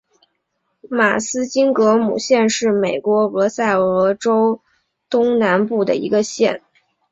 [0.89, 4.59] 马斯金格姆县是美国俄亥俄州
[5.11, 6.63] 东南部的一个县。